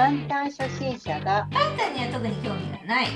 [0.00, 3.08] 万端初心者がパンタンには特に興味がない。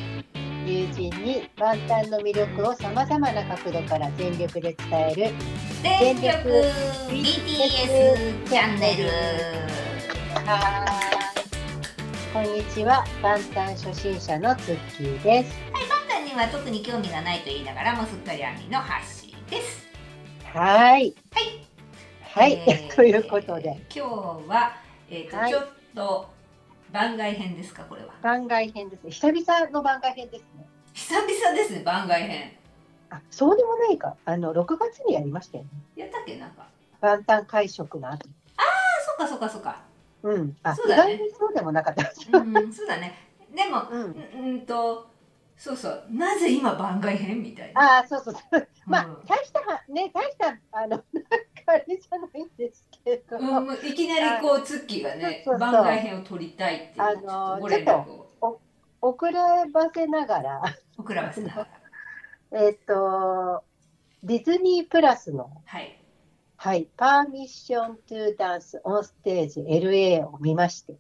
[0.66, 5.34] 友人に万端の魅力をさまざまな角度から全力で伝える
[5.82, 6.26] 全力
[7.08, 9.08] BTS チャンネル。
[10.46, 12.44] はーい。
[12.44, 13.02] こんにちは。
[13.22, 15.54] 万端初心者のツッキーです。
[15.72, 19.86] パンタンには特に興味がないと言いながらもすっかりアミの発信です。
[20.52, 21.16] はーい。
[21.32, 21.66] はい。
[22.20, 23.70] はい、えー ということで。
[23.88, 24.76] 今日は、
[25.08, 25.50] えーとはい。
[25.50, 26.33] ちょっと
[26.94, 28.14] 番外編ですかこれは。
[28.22, 29.10] 番外編ですね。
[29.10, 30.64] 久々の番外編ですね。
[30.92, 32.52] 久々ですね番外編。
[33.10, 34.14] あそうでもないか。
[34.24, 35.70] あの6月にやりましたよね。
[35.96, 36.68] やったっけなんか。
[37.00, 38.28] 万端会食の後。
[38.56, 38.62] あ
[39.04, 39.82] そっかそっかそっか。
[40.22, 40.56] うん。
[40.62, 41.18] あ、意そうだね。
[41.36, 42.12] そうでもなかった。
[42.38, 43.12] うんそうだね。
[43.52, 44.02] でもうん。
[44.02, 45.10] うんうんと
[45.56, 46.06] そうそう。
[46.12, 47.98] なぜ今番外編みたいな。
[47.98, 48.68] ああ、そうそうそう。
[48.86, 51.02] まあ、うん大したは、ね、大した、あの、なんか
[51.66, 53.38] あれじゃないんですけど。
[53.38, 58.30] うん、いきなりこうツッキーがね番外編を撮りたいっていうあのちょっと
[59.00, 60.62] 遅らばせながら、
[60.96, 61.68] 送らばせながら
[62.66, 63.64] えっ、と。
[64.24, 66.00] ディズニープラスの、はい
[66.56, 70.96] はい、パーミッショントゥダンスオンステージ LA を見まして。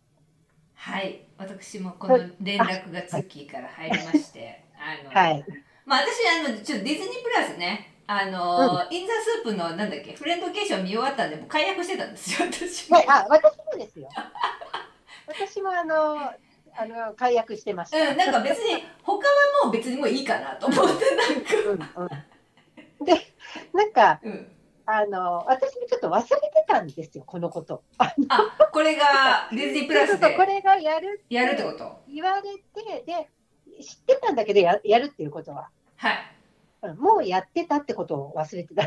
[0.74, 5.44] はい私もこの連絡がツッキーから入りまして あの、はい。
[5.86, 14.08] まあ私あのちょっとディズニープラスねあの、インザスープのなんだっけフレンドケーション見終わったんでもう解約してたんですよ私も、はい、あ、私もですよ。
[15.26, 16.18] 私も、あの、
[16.76, 17.98] あの、解約してました。
[17.98, 23.04] うん、なんか別に他はもう別にもういいかなと思ってなんか、うん、うん。
[23.04, 23.14] で、
[23.72, 24.52] なんか、うん、
[24.86, 27.82] あの、私もちょっと忘れてたんですよ、このこと。
[27.98, 33.28] ああこれが ディズニープラスそうそうそうこでれがやるやるってこと言われてで
[33.82, 36.33] 知ってたんだけどややるっていうことははいうん
[36.92, 38.82] もうやってたってことを忘れてた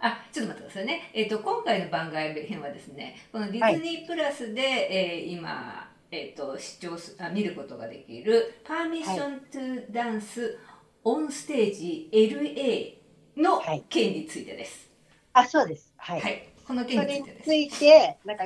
[0.00, 10.58] あちょっと待ってくださいね、えっと今回の番外編はですねこのディズニープラスで、えー今、えっと視聴すあ見ることができる「パーミッション・トゥ・ダンス・
[11.04, 13.02] オン・ステージ LA」
[13.36, 13.84] のはい。
[13.88, 14.90] 件についてです。
[15.32, 15.92] あそうです。
[15.96, 16.52] は、はい。
[16.62, 17.44] い、このそ件についてです。
[17.44, 18.44] ついてなんか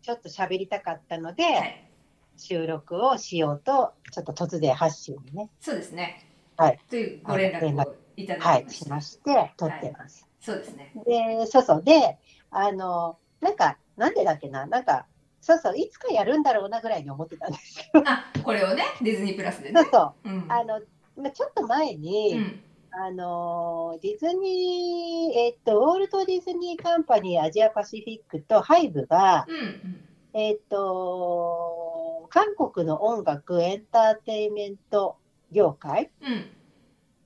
[0.00, 1.90] ちょっと喋りたかったので、はい、
[2.36, 5.50] 収録をしようとちょっと突然発信にね。
[5.60, 6.24] そうですね。
[6.56, 6.80] はい。
[6.88, 8.76] というご連絡をいただはいきまし。
[8.78, 10.92] したまして撮ってます、そうですね。
[11.06, 12.18] でそうそうで
[12.50, 14.66] あのなんかなんでだっけな？
[14.66, 15.06] なんか
[15.40, 19.80] そうそういつかやるんだろうなぐらいに思ってたんですよあ、これをね、ディズニープラスでね。
[19.82, 20.46] そうそううん。
[20.52, 20.80] あの
[21.16, 22.62] まあちょっと前に、うん。
[22.90, 29.56] あのディズニー、えっと、ウォルト・ディズニー・カンパニーアジアパシフィックとハイブが、うん。
[29.56, 30.08] うん。
[30.32, 35.16] えっと、韓国の音楽エンターテインメント
[35.52, 36.50] 業界うん。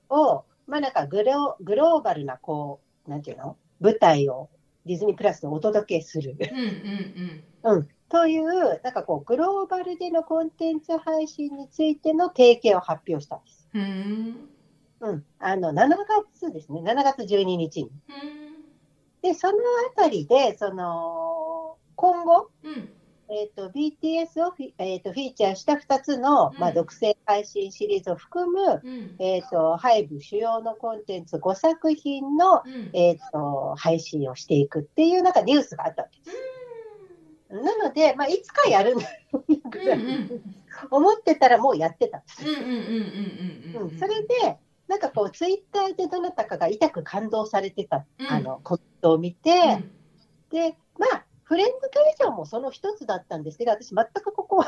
[0.09, 3.57] を、まあ、なんかグログローバルなこうなんていうの？
[3.79, 4.49] 舞台を
[4.85, 7.71] ディズニープラスでお届けする、うん。
[7.71, 7.77] うん。
[7.77, 13.69] うん、というなんかこうグローバルでのコンテンツ配信についての提携を発表したんです。
[13.73, 13.81] うん。
[15.01, 15.09] うん。
[15.09, 15.89] うん、あの7
[16.33, 17.91] 月ですね7月12日に。
[18.09, 18.53] うん。
[19.21, 22.89] で、そのあたりで、その、今後、うん。
[23.35, 26.59] えー、と BTS をフィ,、えー、とフィーチャーした2つの、うん。
[26.59, 29.15] まあ、独占配信シリーズを含む、うん。
[29.17, 32.91] えー、とハイブ主要のコンテンツ5作品の、うん。
[32.93, 36.37] えー、と配信をしていくっていうなんかニュースがあったわけです。
[37.49, 39.79] なので、まあ、いつかやるんだろうなぐ
[40.89, 42.19] 思ってたらもうやってた。
[42.19, 42.21] ん
[43.89, 44.57] ですそれで、
[44.87, 48.27] なんかこう、ツイッターでどなたかが痛く感動されてた、うん。
[48.27, 49.91] あのコメントを見て、うん。
[50.49, 54.65] で、まあ、フレンズ会場もその一つだったんですけど、私、全くここは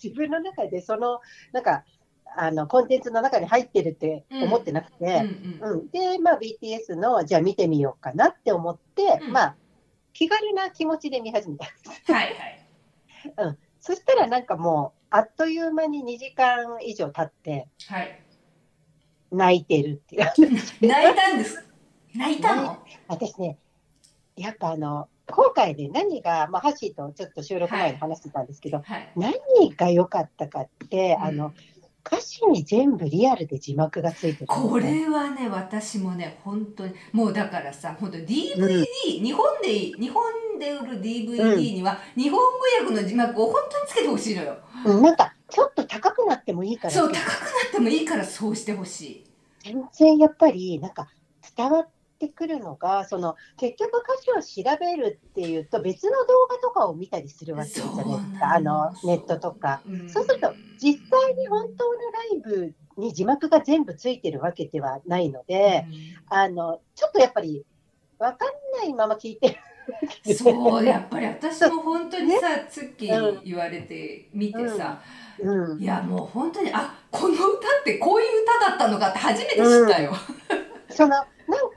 [0.00, 1.20] 自分の中で、その、
[1.52, 1.82] なんか、
[2.36, 9.56] あのコンテンツの中に入ってるって思ってなくて、うんうんうんで、まあ、BTS の、じゃあ見てみようかなって思って、うんまあ、
[10.12, 12.12] 気軽な気持ちで見始めたんです。
[12.12, 18.22] はいはい そしたら、なんかもう、あっという間に2時間以上経って、はい。
[19.32, 20.22] 泣いてるっていう。
[20.86, 21.66] 泣いたんです。
[22.14, 22.78] 泣いたの？
[23.08, 23.58] 私ね、
[24.36, 29.12] やっぱあの、今回で何が、まあ、ハッシーとちょっと収録前に話してたんですけど、はい。
[29.16, 31.54] 何が良かったかって、あの、
[32.06, 38.84] 歌詞に全部リアルで字幕がついてる、これはね私もね本当にもうだからさ本当 DVD、
[39.22, 40.22] 日本で日本
[40.58, 42.44] で売る DVD には、日本語
[42.86, 44.58] 訳の字幕を本当につけてほしいのよ。
[44.84, 47.24] うんなんか、ちょっと高くなってもいいから、そう高くな
[47.68, 49.24] ってもいいからそうしてほしい。
[49.64, 51.08] 全然やっぱり、なんか、
[51.56, 59.82] 伝わってくるのが、その、結局歌詞を調べるっていうと、別の動画とかを見たりするわけじゃないですか、あの、ネットとか。
[59.86, 60.08] うん。
[60.08, 61.98] そうすると実際に本当の
[62.52, 65.86] ライブに字幕が全部ついてるわけではないので、
[66.28, 67.64] あのちょっとやっぱり
[68.18, 68.48] 分かん
[68.78, 69.58] ないまま聞いて
[70.26, 75.00] るそうやっぱり私も本当にさ、ツッキー言われて見てさ、
[75.38, 80.14] うん、いやもう本当にあこの歌ってこういう歌だったのかって初めて知ったよ。
[80.88, 81.26] そのなん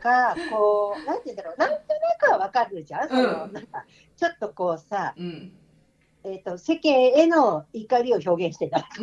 [0.02, 1.82] かこうなんて言うんだろうなんとな
[2.20, 3.10] くはわかるじゃん。
[3.10, 3.86] そのうんなんか
[4.16, 5.52] ちょっとこうさ、うん。
[6.24, 8.90] えっ、と世間への怒りを表現してた。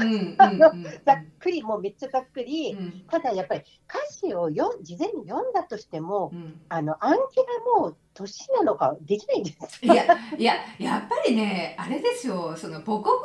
[1.06, 2.73] ざっくりもうめっちゃざっくり。
[2.73, 3.05] うん。
[3.08, 6.61] ただやっぱり歌詞をよ事前に読んだとしても、うん。
[6.69, 9.85] あのアンケがもう年なのかできないんです。
[9.85, 10.05] いや
[10.37, 12.55] いややっぱりねあれですよ。
[12.56, 13.19] その母国語で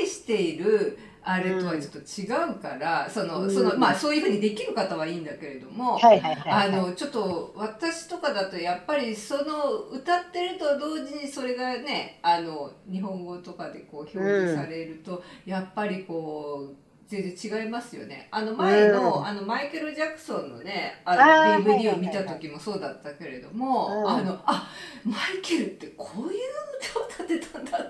[0.00, 3.50] 理解しているあれとはちょっと違うから、そのうん。
[3.50, 5.98] そのまあそういうふうにできる方はいいんだけれども、
[6.46, 18.28] あのちょっと私とかだとやっぱりその歌ってると同時にそれがねあの日本語とかでこう表示されると、やっぱりこう全然違いますよね。
[18.30, 19.26] あの前の,、うん。
[19.26, 21.16] あのマイケル・ジャクソンのねあ
[21.58, 24.08] の DVD を見た時もそうだったけれども、うん。
[24.08, 24.68] あのあ
[25.04, 26.63] マイケルってこういう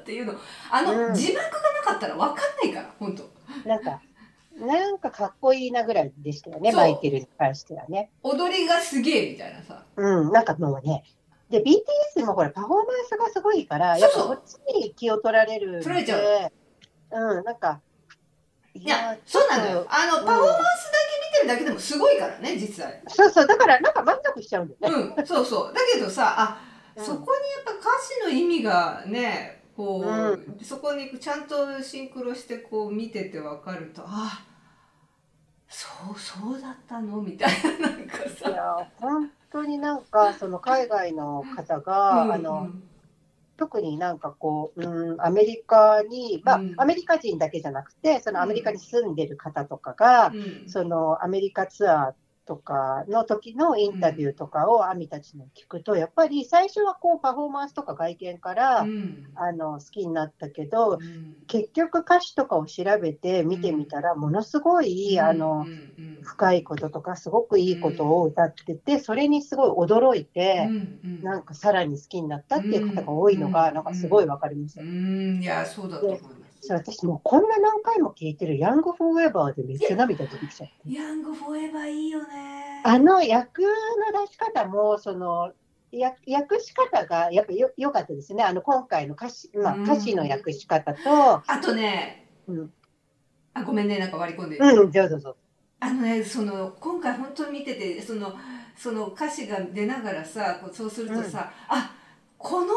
[0.05, 0.35] っていうの
[0.71, 4.01] あの、うん字幕がなかったら分かんないから本当なんか
[4.61, 8.11] なんかかっこいいなぐらいでしたよねマイケルに関してはね。
[8.23, 9.85] 踊りがすげえみたいなさ。
[9.97, 11.03] うん、なんかもうね、
[11.51, 16.51] で、BTS もこれパフォーマンスがすごいから、やっぱこっちに気を取られる取られちゃ
[17.11, 17.81] うん、なんか、
[18.75, 19.87] いいや、そうなのよ。
[19.89, 20.99] あの、んパフォーマンスだ
[21.33, 23.03] け見てるだけでもすごいからね、実際。
[23.09, 25.15] そうそう、だからなんか満足しちゃうんだよね。
[25.19, 25.75] うん、そうそう。
[25.75, 26.61] だけどさ、あ、
[26.97, 30.65] うんそこにやっぱ歌詞の意味がね、こう、うん。
[30.65, 34.44] そこにちゃんとシンクロしてこう見ててわかると、あ、
[35.69, 37.21] そう、そうだったの？
[37.23, 37.50] みたい
[37.81, 38.50] な、なんかいさ。
[38.50, 42.73] や、本当になんか、その海外の方が、うんあの、
[43.56, 46.75] 特になんかこう、うん、アメリカに、まあ、うん。
[46.77, 50.69] アメリカ人だけじゃなくて、そのアメリカに住んでる方とかが、うん。
[50.69, 59.23] そのアメリカツアーとかの時のインタビューとかをアミたちの聞くと、やっぱり最初はこうパフォーマンスとか外見から、うん。
[59.35, 60.99] あの好きになったけど、うん。
[61.46, 66.05] 結局歌詞とかを調べて見てみたら、ものすごい、あのうん。
[66.05, 66.23] うん。
[66.23, 70.75] 深いこととか、すごくいいことを歌ってて、それにすごい驚いて、
[71.23, 73.75] なんかさらに好きになったっていう方が多いのが、うん。
[73.75, 74.82] なんかすごいわかりました。
[74.82, 74.87] う
[75.38, 76.44] ん、いや、そうだと思います。
[76.66, 80.75] そう私もうこんな何回も聞いてるヤングフォーエバーでめっちゃ涙出てきちゃって。
[80.90, 82.81] ヤングフォーエバーいいよね。
[82.84, 83.69] あの役の
[84.26, 85.52] 出し方も、その、
[85.93, 88.43] や訳し方がやっぱよ良かったですね。
[88.43, 92.72] あの今回の歌詞、まあ、うん歌詞の訳し方と、あとね、うん、
[93.52, 94.56] あ、ごめんね、なんか割り込んで。
[94.56, 95.37] うん、どうぞどうぞ。
[95.81, 98.32] あのね、その今回本当に見ててその
[98.75, 101.94] その歌詞が出ながらさそうするとさ、あ
[102.38, 102.72] この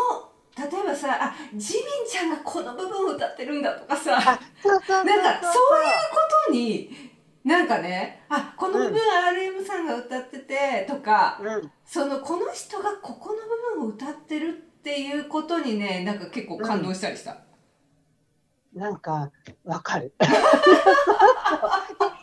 [0.57, 4.11] 例えばさあジミンちゃんがこの部分を歌ってるんだとかさ。
[4.13, 5.07] なんかそういうこ
[6.47, 6.89] とに
[7.43, 13.35] なんかねあこの部分 RM さんが歌っててとか、うん、そのこの人がここの
[13.75, 17.37] 部分を歌ってるっていうことにねなんか結構感動したりした。
[18.73, 19.31] なんか
[19.63, 20.13] わかる。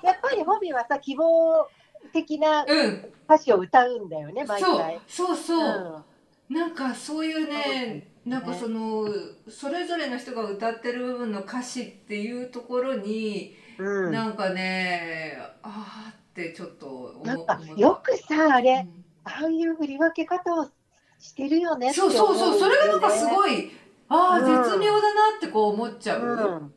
[0.03, 1.69] やっぱりホビーはさ、希望
[2.13, 5.01] 的なうん、歌詞を歌うんだよね、毎そう回。
[5.09, 5.59] そうそう。
[5.59, 6.15] うん
[6.49, 9.07] なんかそういうね、ねなんかその
[9.49, 19.05] それぞれの人が歌ってる部分の歌詞っていうところに、うん、なんかねあーってちょっと思うなんか思ったよくさ、あれ、うん。
[19.25, 20.71] ああいう振り分け方を
[21.19, 23.29] してるよねそうそうそうそれがなんかすい。
[23.29, 23.71] ごい
[24.09, 26.75] ああ、うん絶妙だなってこう思っちゃう、うん、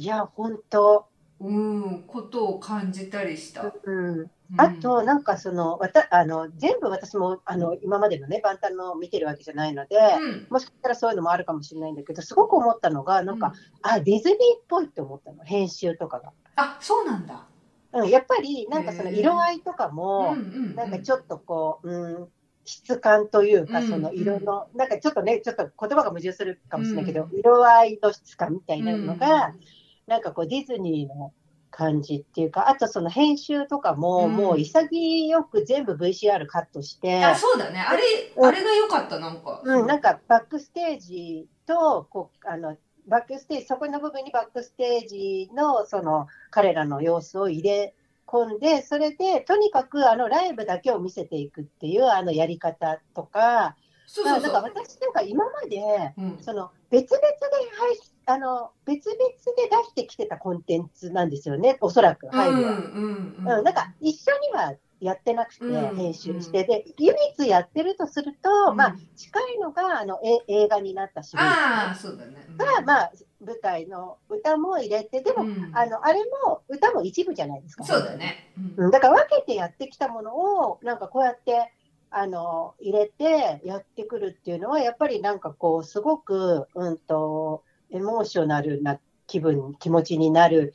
[0.00, 1.06] いや、本当。
[1.38, 3.72] うんことを感じたりした。
[3.84, 10.46] うんうんあと、なんかその、わたあの全部私もあの今までのね、万端の見てるわけじゃないので、うん。
[10.50, 16.32] もしかしたらそういうのもあるかもしれないんだけど、すごく思ったのが、なんか、あ、ディズニーっぽいって思ったの、編集とかが。
[16.56, 17.46] あそうなんだ。
[17.92, 20.74] うん、やっぱり、なんかその色合いとかも、うんうんうん。
[20.74, 22.28] なんかちょっとこう、うん、
[22.64, 27.38] 質感というか、うんその色の、なんかちょっとね、ちょっと言葉が矛盾するかもしれないけど、うん。
[27.38, 29.60] 色合いの質感みたいなのが、うん。
[30.06, 31.32] なんかこうディズニーの
[31.76, 38.02] 感じっていうか、あとその編集とかも、うんもう潔く全部 VCR カットして、あそうだねあれ
[38.34, 39.60] うんあれが良かったなんか。
[39.62, 47.94] うん、なんかバックステージとこうあのバックステージそこの部分にバックステージのその彼らの様子を入れ
[48.26, 54.52] 込んでそれでとにかくあのライブだけを見せていくっていうあのやり方とかそうそうそう。
[54.54, 57.30] なんか私なんか今までうんその別々で
[57.78, 59.28] 配信あの別々で
[59.70, 62.70] 出してきてたコンテンツなんですよねおそらく配慮は。
[62.72, 72.46] うんうんなんか一緒にはやってなくて、うん編集して、で唯一やってるとすると、うんまあ、近いのがあのえ映画になったシリーああそうだね。
[72.50, 73.12] ズが、まあ、
[73.44, 77.84] 舞台の歌も入れて、でも、うんあのあれも歌も一部じゃないですか。
[77.84, 78.50] そうだね。
[78.78, 81.72] うん、だから分けてやってきたものを、なんかこうやって
[82.10, 87.62] あの入れてやってくるっていうのは、やっぱりなんかこう、すごく、うんと、
[87.96, 90.74] エモーショナルな気分、気持ちになる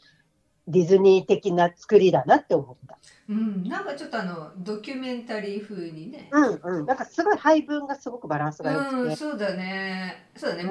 [0.68, 2.98] ディズニー的な作りだなって思った。
[3.30, 6.30] うん、なんかちょっとあのドキュメンタリー風にね。
[6.32, 6.86] うんうん。
[6.86, 9.16] なんかすごい配分がすごくバランスが良くうん、て。
[9.16, 10.30] そうだね。
[10.36, 10.64] そうだね。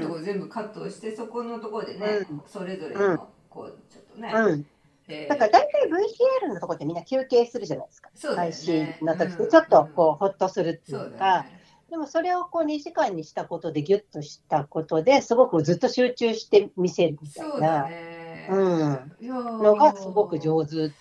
[0.00, 4.32] ところ全部カットして、そこのところでね、うんそれぞれうんのこうちょっとね。
[4.34, 4.66] うん。
[5.08, 8.10] えーだから大体 VCR のとこってみんな休憩するじゃないですか。
[8.10, 11.55] ね配信の時ってうんちょっとこう、ほっとするっていそうか、ね。
[11.90, 18.48] でもそれをこう2時間にしたことでギュッとしたことですごくずっと集中して見せるみたいうな、ね。
[18.50, 20.92] うん、のがすごく上手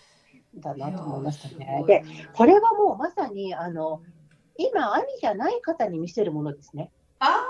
[0.56, 4.01] だなと思いましたねで、これはもうまさにあの
[4.58, 6.89] 今、網じゃない方に見せるものですね。
[7.20, 7.44] あ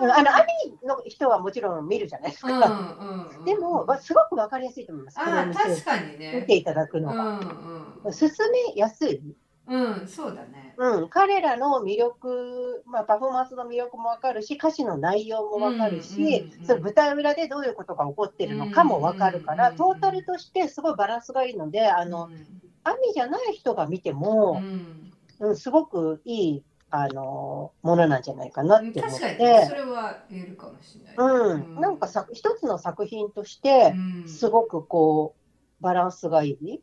[0.00, 0.46] うんあの網
[0.84, 2.52] の人はもちろん見るじゃないですあ。
[2.52, 2.96] うんか。
[3.00, 3.44] うんうん。
[3.44, 5.16] でも、まあすごくわかりやすいと思います。
[5.16, 6.42] 確かに見ね。
[6.42, 7.24] ていただくのうが。
[7.24, 8.12] んうん。
[8.12, 8.30] 進
[8.74, 9.20] めやすい。
[9.68, 10.74] うん、そうだね。
[10.78, 22.30] うん、彼らの魅力、まあ、パフォーマンスの魅力もわかるし、歌詞の内容もわかるし、うんうんうんその舞台裏でどういうことが起こってるのかもわかるから、うんトータルとしてすごいバランスがいいので、あの、
[22.84, 31.14] 網じゃない人が見てうも、ん、うん、すごくいい、あの、ものなんじゃないかなって思っ確かにね、そて、れは言えるかもしれない。
[31.16, 34.28] うん、なんかさ、一つの作品として、うん。
[34.28, 35.36] すごくこ
[35.80, 36.80] う、バランスがいい。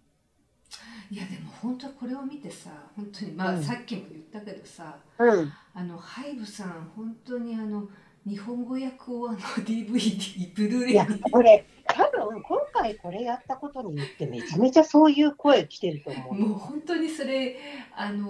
[1.10, 3.64] いやでも本当これを見てさ本当にまあ、うん。
[3.64, 7.88] さっきも言ったけどさうん、あのハイブさん本当にあの
[8.26, 16.34] 日本語訳をあの DVD ブルーレイに、これ、多分今回これやったことによって、めちゃめちゃそういう声来てると思う。
[16.34, 17.56] もう本当にそれ
[17.96, 18.28] あの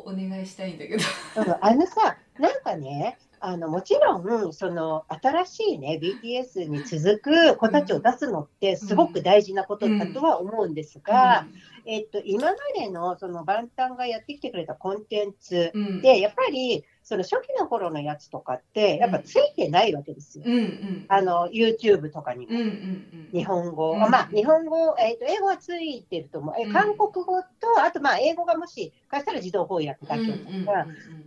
[0.00, 1.04] お願いしたいんだけど。
[1.36, 11.46] うんあのさ、なんかね、あのもちろんその新しいね BTS に続く子たちを出すのってすごく大事なことだとは思うんですが、
[11.86, 15.86] えっと今までのそのバンタンがやってきてくれたコンテンツうん。
[15.86, 20.44] うんでやっぱりその初期の頃のやつとかってやっぱついてないわけですよ。
[20.46, 21.04] うんうん。
[21.06, 22.52] あの YouTube とかにも。
[22.52, 23.30] うんうんうん。
[23.32, 24.02] 日本語、うん。
[24.02, 26.54] あまあ日本語、えっと英語はついてると思う。
[26.58, 26.72] えうん。
[26.72, 27.46] 韓国語と
[27.84, 30.72] あとまあ英語がもしかしたら自動翻訳だけうんとうんか。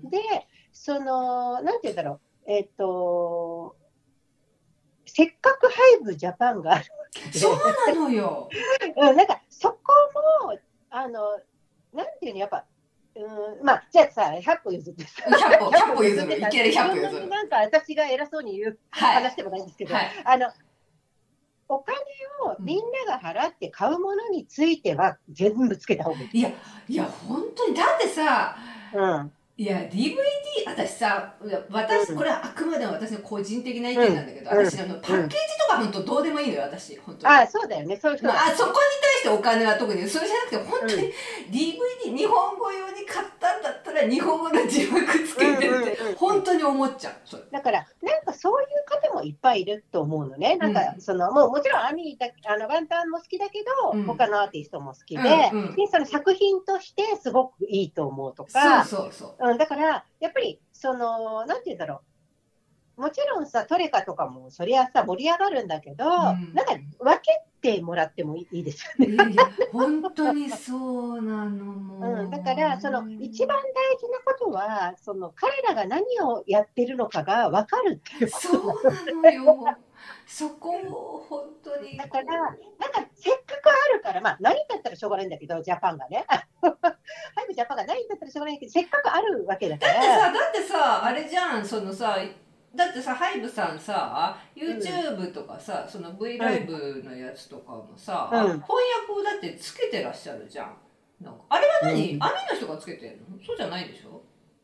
[0.03, 0.09] うん。
[0.09, 0.17] で、
[0.71, 3.75] その、なんて言うんだろう、えっ、と、
[5.05, 6.85] せっかくハイブジャパンがある
[7.33, 7.55] そう
[7.87, 8.49] なのよ。
[8.95, 9.77] うん、なんかそこ
[10.45, 10.57] も、
[10.89, 11.39] あの、
[11.93, 12.65] なんていうの、やっぱ、
[13.15, 17.23] うん、まあ、じゃあさ、100歩譲ってさ、100歩100歩譲るいきなり100歩譲る。
[17.25, 19.15] になんか私が偉そうに言うはい。
[19.15, 20.11] 話でもないんですけど、はい。
[20.23, 20.51] あの、
[21.67, 21.97] お金
[22.41, 26.39] をみんなが払って買うものについては全部つけた方がいい。
[26.39, 26.51] いや
[26.87, 28.57] いや本当にだってさ
[28.91, 30.15] うん、いや DVD
[30.67, 31.33] 私さ
[31.69, 32.15] 私うん。
[32.15, 34.57] これはあくまでも私の個人的な意見なんだけど、うん。
[34.65, 37.33] 私あのパッケージとか本当どうでもいいのよ私本当に。
[37.33, 38.35] あそうだよね、そういう人は。
[38.35, 41.13] まあ、そこに対してお金は特にそれじゃなくて本当に
[41.51, 47.19] DVD 日本語用に買ったんだったら日本語の字幕つけてって本当に思っちゃう。
[47.51, 50.57] だから、なんかそういう方もいっぱいいると思うのね。
[50.57, 54.03] なんか、うんその、もうもちろんアミだあのワンタンも好きだけど、うん。
[54.05, 55.75] 他のアーティストも好きで、うんうん。
[55.75, 59.49] で、その作品としてすごくいいと思うとそうか、そうそう。
[59.51, 62.08] うん、だから、やっぱり、その、なんて言うんだろう。
[62.99, 69.35] もちろんさ、トレカとかも、そりゃさ、盛り上がるんだけど、んなんか、分けてもらってもいいですよね。
[69.71, 79.77] 本当にそうなのもう、 うん、だから、その、一番大事なことは、その、彼らが何をやってるのかが分かるっていうことそうなのよ
[80.25, 82.59] そこを本当にだから、なんか
[83.15, 86.25] せっかくあるから、まあ、ないんだったらしょうがないんだけど、ジャパンがね。
[86.27, 86.37] ハ
[87.43, 90.19] イブジャパンがないんだったらしょうがないけど、せっかくあるわけだかだってら。
[90.19, 92.17] さだってさあれじゃんそのさ
[92.75, 98.41] だってさハイブさんさ YouTube とかさ、その V ライブのやつとかもさ、うん。
[98.41, 100.77] 翻訳をだってつけてらっしゃるじゃん。
[101.21, 102.23] なんかあれは何、うん。
[102.23, 103.37] 網の人がつけてるの？
[103.45, 104.21] そうじゃないでしょ？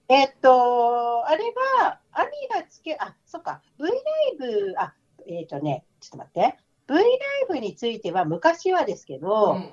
[0.07, 1.43] えっと、あれ
[1.79, 3.93] は、アミがつけ、あ、そっか、V ライ
[4.37, 4.93] ブ、あ、
[5.27, 6.59] えっとね、ちょっと待って。
[6.87, 7.07] V ライ
[7.49, 9.69] ブについては、昔はですけど、うん。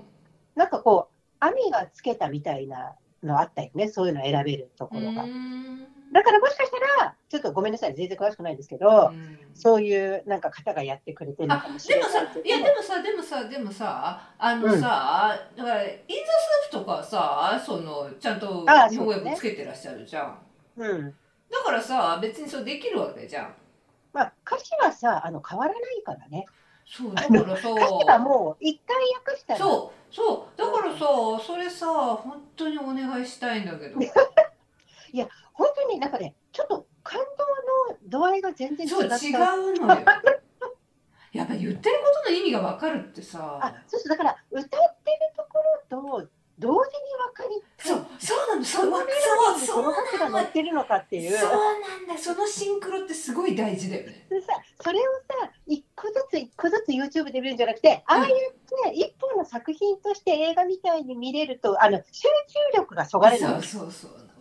[0.54, 5.24] なんかこう、アミがつけたみたいなのあったよね、そういうの選べるところが。
[5.24, 5.86] うーん。
[6.14, 9.38] だからもしかしたら、ちょっとごめんなさい、全然詳しくないですけど、うん。
[9.54, 15.96] そういうなんか方がやってくれてるのかもしれでもさないやでもさでもさでもさあのさ、だからインザ
[16.68, 20.38] スープとかさそのちゃんとあ日本語そうね訳つけてらっしゃるじゃん、
[20.76, 21.14] うん。
[21.50, 23.54] だからさ別にそうできるわけじゃん。
[24.12, 26.44] まあ、歌詞はさ、あの変わらないからね。
[26.84, 27.70] そうだからさ。
[27.70, 28.94] 歌詞はもう一回
[29.26, 30.58] 訳したら、そうそう。
[30.58, 30.98] だからさ
[31.46, 33.98] それさ本当にお願いしたいんだけど。
[35.54, 38.90] 本当になんかね、ちょっと感動の度合いが全然違。
[38.90, 40.02] そう違うのよ。
[41.32, 43.58] やっぱ言ってることの意味が分かるってさ。
[43.60, 45.58] あ、そうそう、だから歌ってるとこ
[45.90, 46.28] ろと
[46.58, 46.78] 同時に
[47.18, 48.64] 分かりそうそうなの。
[48.64, 48.98] その
[49.58, 49.90] そそうの。
[49.90, 51.36] 歌詞が載ってるのかっていう。
[51.36, 51.78] そうな
[52.14, 52.18] んだ。
[52.18, 54.26] そのシンクロってすごい大事だよね。
[54.28, 54.48] でさ
[54.80, 55.02] それを
[55.42, 62.28] さ一個ずつ一個ずつ YouTube で見るんじゃなくて、ああやって一本の作品として映画みたいに見れるとあの集中
[62.76, 63.62] 力がそがれるの。
[63.62, 64.31] そうそうそう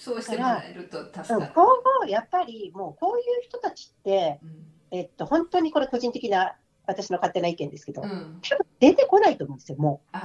[0.00, 1.66] そうしてもらえると助かうん、る、今
[2.00, 4.50] 後やっぱりもうこういう人たちって、うん。
[4.90, 10.16] えっと、本当にこれ個人的な私の勝手な意見ですけど、うん、多分出てこないと思うんですよもう。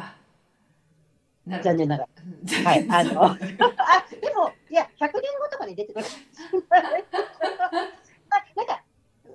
[1.52, 2.08] る残念なが
[2.54, 2.72] ら。
[2.72, 6.06] はいあの あでもいや100年後とかに出てくる
[6.70, 6.82] あ
[8.56, 8.84] なんか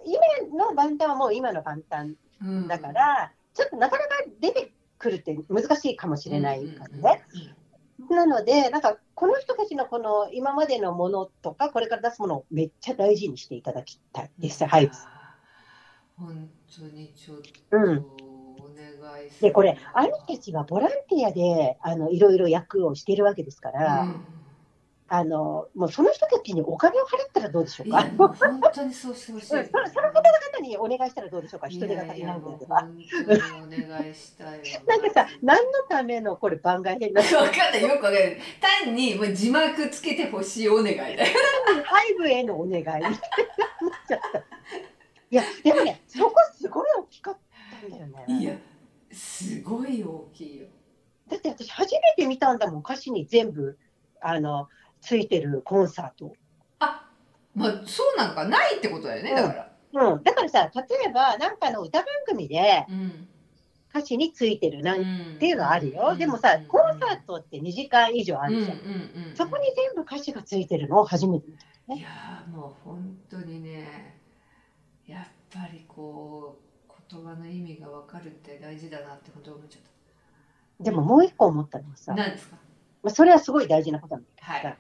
[0.04, 7.22] 今の万端はもう今の万端うんだから、ちょっとなかなか出てくるって難しいかもしれないからね。
[8.10, 14.64] なので、なんかこの人たちのこの今までのものとか、これから出すものをめっちゃ大事にしていただきたいです。
[14.64, 14.90] はい。
[16.18, 18.06] 本当にちょっとうん
[18.58, 24.39] お願いするで、これ、兄たちはボランティアであのいろいろ役をしているわけですから、うん
[25.12, 28.02] あのもうその人たちにお金を払ったらどうでしょうか？
[28.16, 29.46] 本当にそうしてほしい。
[29.50, 31.60] そのその方々にお願いしたらどうでしょう？
[31.60, 32.72] か、人手が足りないんだけど。
[32.72, 34.54] やいやもう本当にお願いしたいわ。
[34.86, 37.82] なんかさ、何のためのこれ番外編なのわかんない。
[37.82, 38.38] よくわかんない
[38.84, 41.16] 単にもう字幕つけてほしいお願いだよ。
[41.84, 42.84] ハイブへのお願い。
[45.32, 47.38] いや、でもね、そこすごい大きかっ
[47.80, 48.24] たんだよね。
[48.28, 48.54] いや
[49.12, 50.66] すごい大きいよ。
[51.28, 53.76] だって私初めて見たんだもん、歌詞に全部、
[54.20, 54.68] あの、
[55.00, 56.34] ついてるコンサート。
[56.78, 57.08] あ
[57.54, 59.52] まあそうなんかないってことだよねだか
[59.92, 60.12] ら。
[60.12, 60.22] うん。
[60.22, 63.28] だからさ、例えば、なんかの歌番組でうん。
[63.92, 65.00] 歌詞についてるなん
[65.34, 66.14] っていうのはあるよ。
[66.16, 68.78] でもさ、コンサートって2時間以上あるじゃん。
[68.78, 71.00] うんうんうん、そこに全部歌詞がついてるの？
[71.00, 71.94] を初めて見た。
[71.94, 74.16] いやーもう本当にね
[75.08, 79.82] やっぱりこう言葉の意味が分かるって大事だなってこと思っちゃっ
[80.78, 82.58] でももう一個思ったのはさ、た何ですか？
[83.02, 84.78] まあ、それはすごい大事なことなんだけどさ、はい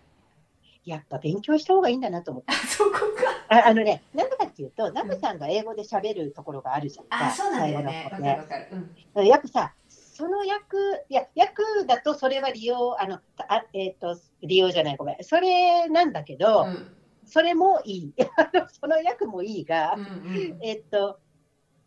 [0.84, 2.52] やっぱ勉強した方がいいんだなと思って。
[2.52, 3.00] あそこか。
[3.48, 7.06] ああのね、なんでかっていうと、ナムさんが英語で喋るところがあるじゃん。
[7.06, 8.10] か、あそうなんだよね。
[8.10, 10.76] 最後の方分かる分かる、うん、やっぱさ、その役、
[11.08, 15.16] いや、役だとそれは利用、あの、あえっ、と、利用じゃない、ごめん。
[15.22, 16.96] それなんだけど、うん。
[17.26, 18.14] それもいい。
[18.80, 20.58] その役もいいが、うんうん。
[20.62, 21.18] えっ、と、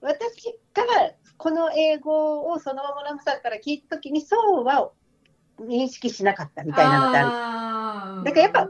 [0.01, 0.83] 私が
[1.37, 4.91] この英語をそのままナムさんから聞いたときに、そうは
[5.59, 8.25] 認識しなかったみたいなのってある。
[8.25, 8.69] だからやっぱ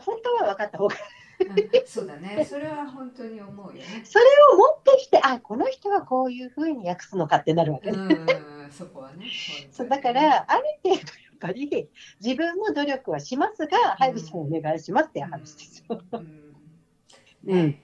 [0.00, 0.96] 本当は分かった方が、
[1.40, 1.70] うん。
[1.86, 2.44] そうだね。
[2.48, 4.02] それは本当に思うよね。
[4.04, 7.90] それを持ってきて、あ、この人はこういうふうに訳すのかってなるわけ。
[7.90, 7.98] ね。
[7.98, 8.24] うん。
[8.72, 9.26] そこはね。
[9.70, 11.04] そうだから、ある程度やっ
[11.40, 11.90] ぱり
[12.20, 16.02] 自分も努力はしますが、ハイブさんお願いしますって話ですよ。
[16.12, 17.58] うん。
[17.58, 17.78] うん。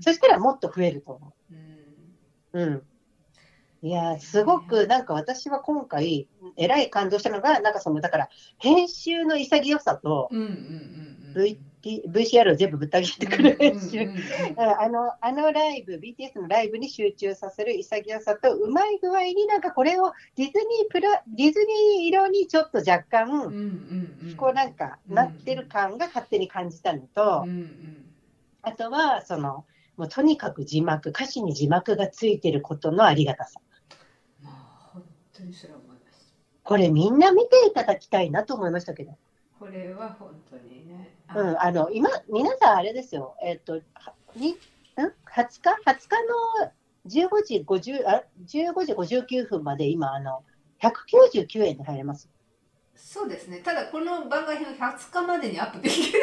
[0.00, 1.34] そしたらもっと増えると思
[2.52, 2.58] う。
[2.58, 2.62] ん。
[2.62, 2.62] う。
[2.62, 2.82] うん。
[3.84, 10.30] いやー、すごくなんか私は今回、えらい感動したのが、なんかその、だから、編集の潔さと、
[11.84, 14.10] VCR を全部ぶった切ってくる編集。
[14.56, 23.54] あのあのライブ、BTS のライブに集中させる潔さと、うまい具合になんかこれをディズニープラディズニー色にちょっと若干、
[24.38, 27.44] こうなんかなってる感が勝手に感じたのと、
[28.62, 29.66] あとはその
[29.98, 33.60] もうとにかく字幕、歌詞に字幕がついてることのありがたさ。
[35.34, 39.16] 当にそれは思いますこれみんな見ていただきたいなと思いましたけど。
[39.58, 46.16] これは本当にねあうん、あの今、皆さんあれですよ、えっ、と、はにん？20, 日 ?20 日
[46.62, 46.72] の
[47.06, 50.42] 15時50あ15時59分まで今、あの
[50.80, 52.28] 199円で入れます。
[52.94, 56.18] そうですねただこの番外編は20日までにアップできなか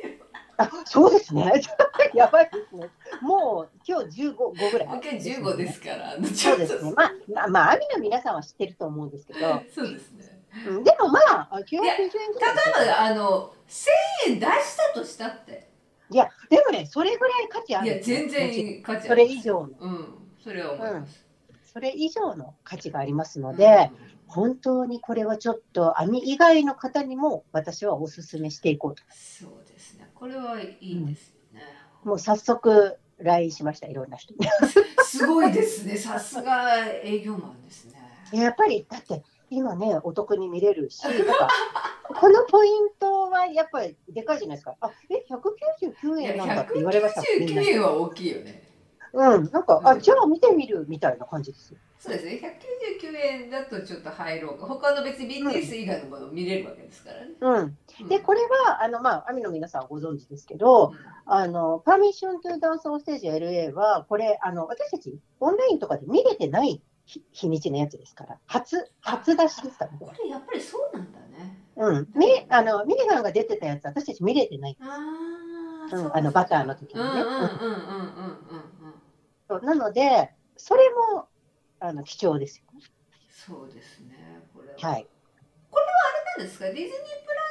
[0.00, 0.14] ったよ
[0.58, 1.60] あそうですね、
[2.14, 2.88] やばいですね。
[3.20, 4.88] もう今日15 5ぐらい。
[4.88, 6.16] 今日15ですから。
[6.34, 6.92] そうですね。
[6.96, 9.40] まあ、まあ、まあ、アミの皆さんは知ってると思うんですけど、
[9.74, 10.36] そうですね。
[10.66, 15.68] うん、でもまあ、990円ぐらい例えばあの1000円出したとしたって。
[16.08, 20.14] いや、でもね、それぐらい価値あるいや全然価値あるそれ以上の、うん。
[20.42, 21.26] それは思います、
[21.72, 23.90] それ以上の価値がありますので、
[24.28, 29.02] 本当にこれはちょっと網以外の方にも私はお勧めしていこうと。
[29.10, 29.65] そう
[30.18, 31.62] これはいいですよね、
[32.02, 34.46] もう早速 LINE しました、いろんな人に。
[35.04, 38.00] すごいですねさすが営業マンですね
[38.32, 41.48] やっぱり、だって今ね、お得に見れるし、なんか
[42.08, 44.76] このポイントはやっぱりでかいじゃないですか。
[44.80, 47.22] あえ、199いや円なんだって言われました。
[47.38, 48.65] みんな199円は大きいよね
[49.12, 51.78] うん、なんか、あ、じゃあ見てみるみたいな感じですよ。
[51.98, 52.56] そうですね
[53.02, 57.54] 199円だとちょっと入ろうか他の別に BTS 以外のものを見れるわけですからね、うん。
[57.54, 60.92] うんで、これは、あの、まあ、アミの皆さんはご存知ですけど、
[61.24, 69.98] あの、パーミッショントゥダンスオンステージ LA は、これ、あの、私たちオンラインとかで見れてない日日にちのやつですから、初、初出しですからね。
[70.00, 72.08] これやっぱりそうなんだねうん。
[72.14, 74.76] みあのミネガンが出てたやつ、私たち見れてない。
[74.80, 77.06] あーうん、あのバターの時にね。
[77.06, 78.36] うんうんうんうんうん
[78.80, 78.85] うん
[79.48, 80.82] そうなので、それ
[81.12, 81.28] も
[81.78, 82.84] あの貴重ですよね。
[83.30, 85.06] そうですねこれはい。
[86.36, 86.66] 何ですか？
[86.66, 87.00] ディズニープラ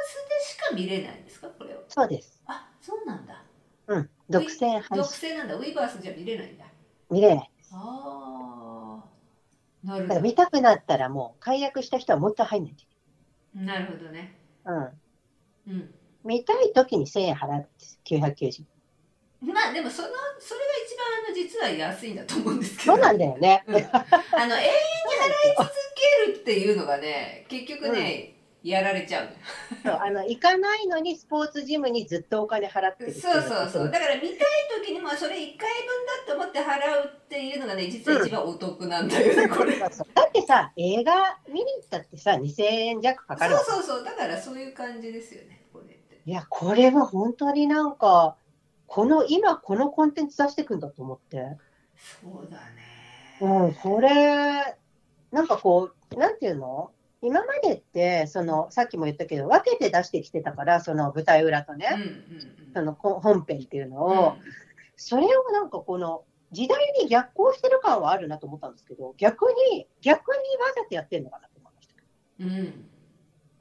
[0.06, 1.48] スでしか見れないんですか？
[1.50, 2.42] これをそうです。
[2.48, 3.44] あそうなんだ
[3.88, 4.10] うん。
[4.30, 5.30] 独占配独信。
[5.32, 6.66] 占なんだウィバースじゃ見れないんだ
[7.10, 7.52] 見れない。
[7.72, 12.88] ああなるほだから見たくなったらもう解約した人はもう一回入んないとい
[13.56, 14.94] どなるほどねけない。
[15.68, 15.74] うん。
[15.74, 18.00] うん見たい時に1000円払うんです。
[18.04, 18.68] 990円。
[19.54, 22.94] まあでもそのそれが一番あの実は安いんだと思うんですけど。
[22.94, 23.64] そうなんだよね。
[23.68, 23.76] うん。
[23.76, 25.70] あの永遠に払い続
[26.26, 29.30] けるっていうのがね結局ね、やられちゃう。
[29.84, 33.88] そうあの行かないのにスポーツジムにずっとお金払ってるそうそうそう。
[33.88, 34.32] うだから見たい
[34.84, 35.70] 時にもそれ1回
[36.26, 39.78] 分だと思って払うっていうのがね実は一番お得なんだよね、これ。
[39.78, 44.04] そうそうだってさ映画見に行ったってさ2000円弱かかるそうそうそう。
[44.04, 46.22] だからそういう感じですよねこれって。
[46.26, 48.36] いやこれは本当になんか
[48.88, 51.58] この今このコンテンツ出してくんだと思って。
[52.22, 52.66] そうだね。
[53.42, 54.78] うんこれ
[55.32, 56.92] なんかこうなんていうの？
[57.22, 64.18] 今までってそのさっきも言ったけど分けて出してきてたからその舞台裏とね、うんうんそのこ本編っていうのうん。
[64.18, 64.36] を、
[64.96, 71.96] それをなんかこの時代に逆行してる感はあるなと思ったんですけど逆に逆にわざとやってるのかなと思いました。
[72.40, 72.90] うん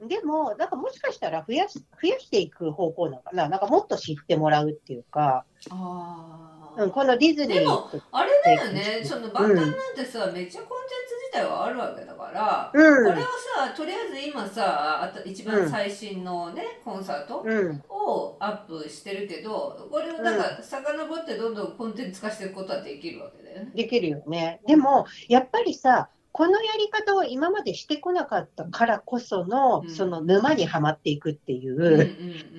[0.01, 3.49] でもなんかもしかしたら増やし増やしていく方向なのかな。
[3.49, 9.01] なんかもっと知ってもらうっていうか、ああ、うん、このディズニーでもとあれだよね。
[9.03, 13.05] そのバンタンなんてさ、めっちゃコンテンツ自体はあるわけだから、うん。
[13.05, 17.83] これをさとりあえず今さあと一番最新のね、コンサートうん。
[17.89, 23.71] をアップしてるけどこれをなんか遡ってどんどんコンテンツ化していくことはできるわけだよね。
[23.73, 24.61] できるよね。
[24.67, 32.13] でもやっぱりさこのやり方を今までしてこなかったからこその、うんその沼にはまっていくっていう、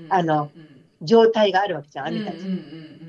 [0.08, 2.36] あのうん状態があるわけじゃん、アうんミたち。
[2.36, 2.58] うんうんうんう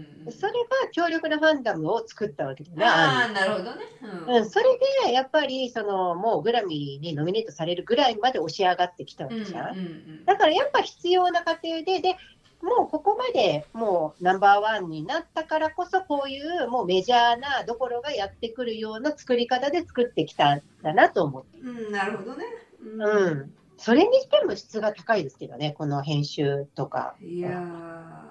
[0.03, 2.85] んそれが強力なファンダムを作ったわけだよね。
[2.85, 3.81] ああなるほどね。
[4.27, 4.65] うんうん、それ
[5.05, 9.71] でやっぱりそのもうグラミーにノミネートされるぐらいまで押し上がってきたわけじゃん。
[9.71, 12.17] うんうんうんだからやっぱ必要な過程で、で
[12.61, 21.59] もうここまでもうナンバーワンになったからこそ、こういうもうメジャーなどころがやってくるような作り方で作ってきたんだなと思って。
[21.59, 22.45] うん、なるほどね。
[22.81, 23.53] うんうん。
[23.77, 27.15] それにしても質が高いですけどね、この編集とか。
[27.21, 28.27] いや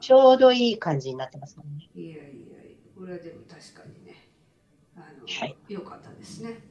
[0.00, 1.88] ちょうどいい感じになってますもんね。
[1.94, 2.24] ーいやいや
[2.96, 4.28] これはでも確かにね
[4.96, 6.62] あの、はいよかったですね。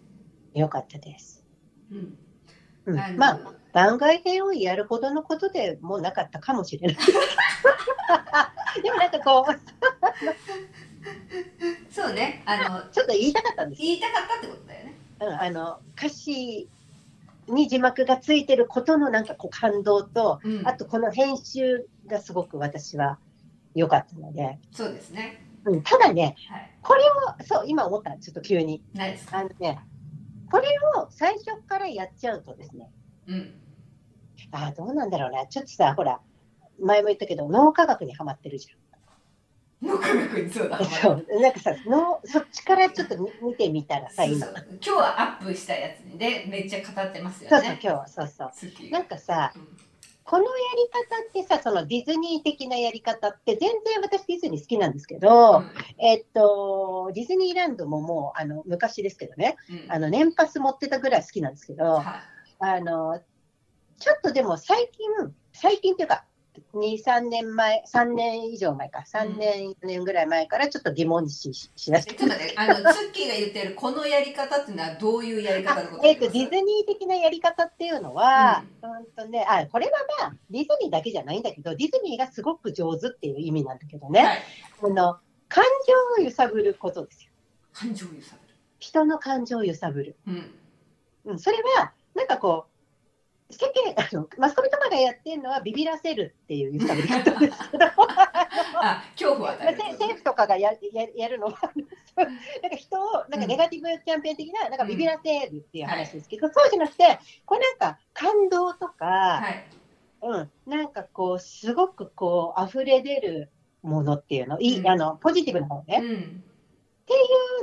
[0.53, 1.45] よかったです。
[1.91, 2.17] うん。
[2.85, 6.97] うん、まあ、番外編をやるほどのことでもうなかったかもしれない。
[8.81, 9.53] でもなんかこう、
[11.93, 13.85] そうねあのちょっと言いたかったんですよ。
[13.87, 14.95] 言いたかったってことだよね。
[15.21, 16.69] うん、あの歌詞
[17.47, 23.17] に字幕がついてることのなんかこう感動と、うんあとこの編集がすごく私は
[23.75, 25.45] 良かったので、そうですね。
[25.65, 26.71] うん、ただね、はい。
[26.81, 28.81] これを、そう、今思った、ちょっと急に。
[28.93, 29.39] ないですか？
[29.39, 29.79] あのね、
[30.49, 32.89] これを最初からやっちゃうとですね、
[33.29, 33.53] うん。
[34.51, 36.19] あーどうなんだろうな、ちょっとさ、ほら、
[36.79, 38.67] 前も言ったけど、脳科学にはまってるじ
[39.81, 40.77] 脳科学にそうだ。
[40.79, 40.85] ゃん。
[40.87, 44.47] そう、なんかさ、脳そっちからちょっと見見てみたらさ、今。
[44.85, 47.79] 今日はアップしたやつでめっちゃ語ってますよそうそう、今ね。
[47.79, 48.51] 日は、そうそう。
[48.89, 49.69] なんかさ、うん
[50.23, 55.65] このやり方ってさ、そのディズニー的なやり方って、全然私ディズニー好きなんですけど、
[55.97, 63.21] えっと、ディズニーランドももう、あの、昔ですけどね、うんあの、年パス持ってたぐらい好きなんですけど、はいあの、
[63.99, 66.25] ちょっとでも最近、最近っていうか、
[66.73, 84.39] 2、3年前、3年以上前か、3年、4年ぐらい前からちょっと疑問にししだしてえちょっと待って、あの、ツッキーが言ってるこのやり方っていうのはどういうやり方のことえっと、ディズニー的なやり方っていうのは、うんとね、あ、これはまあ、ディズニーだけじゃないんだけど、ディズニーがすごく上手っていう意味なんだけどね、はい。
[84.83, 85.17] あの、
[85.47, 85.63] 感
[86.17, 87.31] 情を揺さぶることですよ。
[87.73, 88.35] 感情を揺さ
[88.79, 90.15] 人の感情を揺さぶる。
[90.25, 90.51] ぶる。
[91.25, 91.31] うん。
[91.33, 97.85] うん、それは、なんかこう、世間 あのマスコミとかがやってるのはビビらせるっていう揺さぶり方ですけど、
[98.81, 99.77] あ、恐怖を与える。
[99.77, 101.53] せ政府とかがやややるのは、
[102.15, 109.65] なんか人をなんかネガティブキャンペーン的な、なんかビビらせるっていう話ですけど、そうじゃなくて、これなんか感動とか、はい。
[110.21, 113.49] うん、なんかこう、すごくこう、溢れ出る
[113.81, 114.87] ものっていうの、いいうん。
[114.89, 116.05] あのポジティブな方ね、うん。
[116.05, 117.17] ってい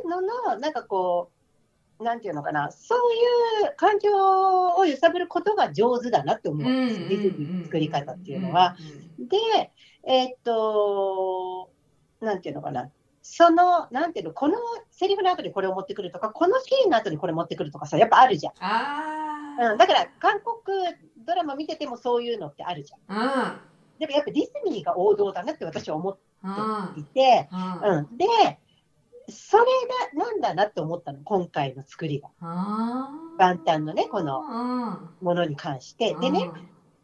[0.05, 1.36] うのの、なんかこう、
[2.01, 4.11] なんていうのかな、そういう感情
[4.77, 8.77] を揺さぶることが上手だなって思うんです、ディズニーの作り方っていうのは。。
[9.19, 9.73] で、
[10.05, 11.71] えーっと、
[12.21, 12.91] なんていうのかな、
[13.23, 14.57] その、なんていうの、この
[14.91, 18.53] セリフの後にこれを持ってくるとか、このシーンの後にこれ持ってくるとかさ、やっぱあるじゃん。
[18.61, 19.73] ああ。
[19.73, 20.77] うん、だから、韓国
[21.27, 23.01] ドラマ見ててもそういうのってあるじゃん。
[23.09, 23.61] あ
[23.99, 28.27] でもやっぱディズニーが王道だなって私は思っあていて、あうん、で、
[29.29, 29.65] それ
[30.15, 32.29] がなんだなって思ったの、今回の作りが。
[32.41, 36.15] あワンタンのね、このあものに関して。
[36.15, 36.51] でね、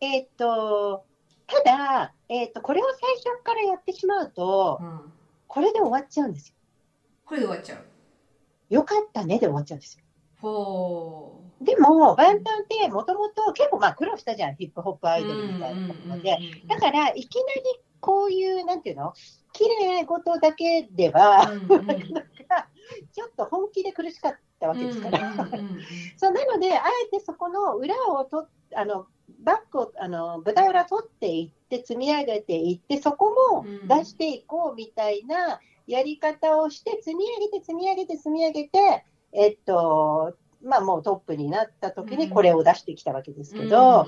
[0.01, 1.05] えーっと、
[1.47, 5.13] ただ、えーっと、これを最初からやってしまうと、うん
[5.53, 6.55] これで終わっちゃうんですよ。
[7.27, 10.05] これで終わっちゃうよかったねで終わっちゃうんですよ。
[10.41, 16.39] ほうでも、ワンタンってもともと結構まあ苦労したじゃん、ヒップホップアイドルみたいなところで。
[16.67, 17.63] だから、いきなり
[18.03, 19.15] こういう、なんていうの？
[19.53, 21.89] 綺麗事だけでは、うんうん。
[23.13, 25.33] ちょっと本気で苦しかったわけですから。
[26.17, 29.07] そうなので、あえてそこの裏をとあの
[29.41, 33.89] バックをあの舞台裏取っていって、積み上げていって、そこもうん。
[33.89, 40.35] 出していこうみたいなやり方をして、積み上げて、積み上げて、積み上げて、えっと、
[40.65, 44.07] まあもうトップになった時にこれを出してきたわけですけど、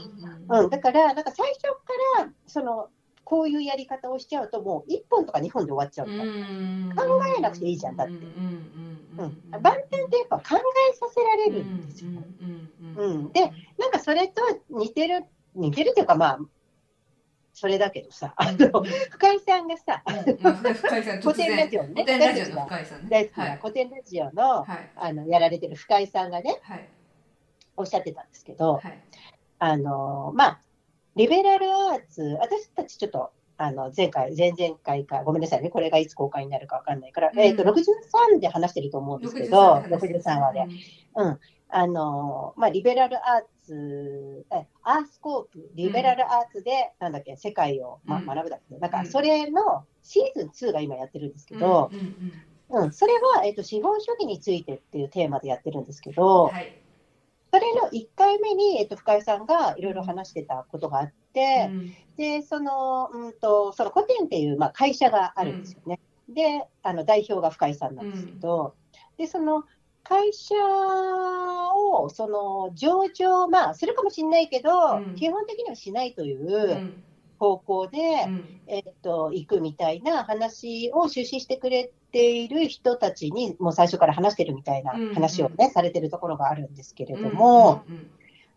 [0.48, 2.88] うん、だから、なんか最初から、その、
[3.24, 6.12] こういうやり方をしちゃうと、もう1本とか2本で終わっちゃうか。
[7.02, 7.08] ら。
[7.08, 8.12] 考えなくていいじゃんだって。
[8.12, 10.42] うん、万端ってやっぱ考
[10.90, 12.10] えさせられるんですよ。
[12.96, 13.40] うん、で、
[13.78, 16.38] なんかそれと似てる、似てるっていうか、まあ、
[17.54, 20.02] それだけどさ、あの深井さんがさ、
[21.22, 23.08] 古典ラジオね、古典ラジオの深井さんね。
[23.08, 23.58] 大好きはない。
[23.58, 24.90] 古典ラジオのはい。
[24.96, 26.88] あのやられてる深井さんがね、はい。
[27.76, 29.00] おっしゃってたんですけど、はい。
[29.60, 30.60] あのまあ、
[31.16, 37.40] リベラルアーツ、私たちちょっと、あの前回、前々回か、ごめんなさいね、これがいつ公開になるかわかんないから、うん。
[37.40, 40.60] えっと63で話してると思うんですけど、63話で。
[40.60, 40.74] で。
[41.76, 48.86] あのまあ、リベラルアーツ、えアースコープ、リベラルアーツで、なんだっけ、世界を、ま学ぶだっけ、な。
[48.86, 49.06] んかうん。
[49.06, 52.34] それのシーズン2が今やってるんですけど、うんうん
[52.70, 52.84] うん。
[52.84, 52.92] うん。
[52.92, 56.83] それは、えっと資本主義についてっていうテーマでやってるんですけど、はい。
[57.54, 61.70] それの1回目に、えっと深井さんがいろいろ話してたことがあって、
[62.16, 66.00] でそのうんとその古典っていう、まあ、会社があるんですよね。
[66.28, 68.74] であの代表が深井さんなんですけど、
[69.16, 69.62] でその
[70.02, 70.54] 会社
[71.92, 75.14] をその上場、まあ、するかもしれないけど、うん。
[75.14, 76.78] 基本的にはしないというん。
[76.78, 76.94] う
[77.44, 78.60] 方向で、うん。
[78.66, 87.84] えっと、行くみたいな話を出資してくれている人たちに、もう最初から話してるみたいな話をね、されてるところがあるんですけれども、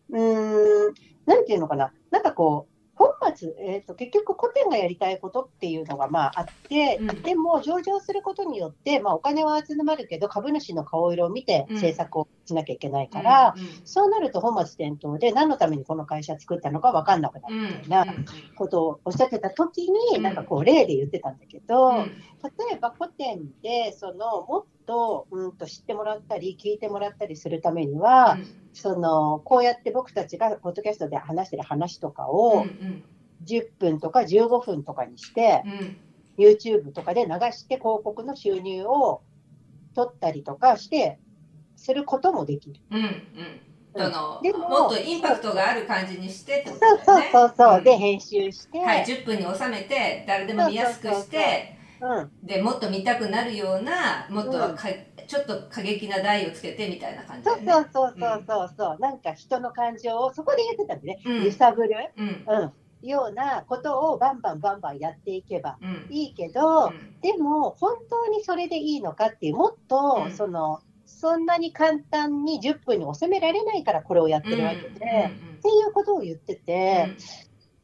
[0.09, 0.87] うんうん。
[0.87, 0.93] うーん、
[1.25, 2.76] なんていうのかな、なんかこう、
[3.19, 7.21] 本末、えーと、結局、古典がやりたいことっていうのがまああって、うん。
[7.21, 11.75] でも上場することによって、まあ、お金は集まるけど、株主の顔色を見てうん。
[11.75, 18.05] 政策をしなきゃいけないから、うんそうなると本末転倒で、何のためにこの会社作ったのか分かんなくなるみたいな
[18.57, 20.21] ことをおっしゃってた時に、うん。
[20.23, 21.95] なんかこう、例で言ってたんだけど、うん。
[22.05, 22.11] 例
[22.73, 28.39] えば古典でそのもっと,、うん、と知ってもらったり聞いてもらったりするためには、
[28.73, 33.03] そのこうやって僕たちがポッドキャストで話してる話とかうんをうん。
[33.45, 35.97] 10分とか15分とかにして、うん。
[36.43, 39.21] YouTube とかで流して広告の収入を
[39.95, 41.19] 取ったりとかして
[41.75, 42.79] することもできる。
[42.91, 43.21] うんうん。
[43.95, 47.23] そのでももっとインパクトがある感じにしてってこそうそう。
[47.31, 47.83] そうそう、ん。
[47.83, 54.87] で編集して、はい、10分に収めて誰でも見やすくしてうん、でもっと見たくなるようなもっとはか、
[55.27, 57.55] ちょっと過激な台をつけてみたいな感じね。
[57.71, 61.43] そうそうそうそうそう、なんか人の感情をそこで言ってたんでね、うん。
[61.43, 62.45] 揺さぶる、うん。
[62.47, 66.07] うん、ようなことをバンバンバンバンやっていけばうん。
[66.09, 67.15] いいけど、うん。
[67.21, 70.31] でも本当にそれでいいのかっていうもっと、うん。
[70.31, 75.29] そのそんなに簡単に10分に収められないからこれをやってるわけで、ってい
[75.89, 77.15] うことを言ってて、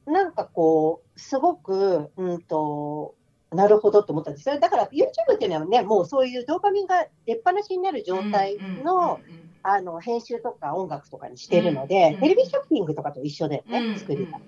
[0.06, 3.16] なんかこうすごくうんと
[3.54, 4.50] なるほどと思ったんです。
[4.50, 9.20] よだから YouTube っていうのはねもうそういうドーパミンが出っ放しになる状態の,、
[9.64, 14.40] あの編集とか音楽とかにしてるので、うんテレビショッピングとかと一緒だよね、作りが。